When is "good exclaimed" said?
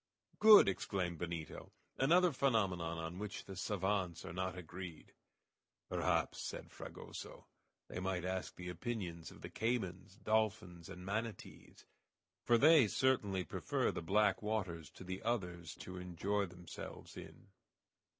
0.39-1.19